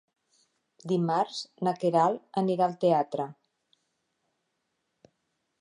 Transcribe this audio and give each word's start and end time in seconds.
Dimarts 0.91 1.41
na 1.67 1.73
Queralt 1.83 2.41
anirà 2.43 2.67
al 2.71 2.75
teatre. 2.87 3.29